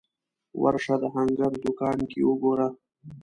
ورشه 0.61 0.95
د 1.01 1.03
هنګر 1.15 1.51
دوکان 1.63 1.97
کې 2.11 2.19
وګوره 2.29 2.67